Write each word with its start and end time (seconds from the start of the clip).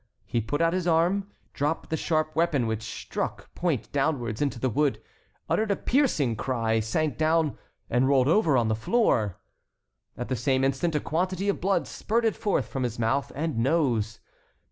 He 0.25 0.41
put 0.41 0.61
out 0.61 0.73
his 0.73 0.87
arm, 0.87 1.29
dropped 1.53 1.91
the 1.91 1.95
sharp 1.95 2.35
weapon, 2.35 2.65
which 2.65 2.81
stuck 2.81 3.53
point 3.53 3.91
downwards 3.91 4.41
into 4.41 4.59
the 4.59 4.67
wood, 4.67 4.99
uttered 5.47 5.69
a 5.69 5.75
piercing 5.75 6.35
cry, 6.35 6.79
sank 6.79 7.19
down, 7.19 7.55
and 7.87 8.07
rolled 8.07 8.27
over 8.27 8.57
on 8.57 8.67
the 8.67 8.73
floor. 8.73 9.37
At 10.17 10.27
the 10.27 10.35
same 10.35 10.63
instant 10.63 10.95
a 10.95 10.99
quantity 10.99 11.49
of 11.49 11.61
blood 11.61 11.85
spurted 11.87 12.35
forth 12.35 12.65
from 12.65 12.81
his 12.81 12.97
mouth 12.97 13.31
and 13.35 13.59
nose. 13.59 14.19